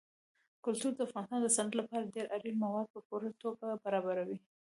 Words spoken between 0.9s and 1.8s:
د افغانستان د صنعت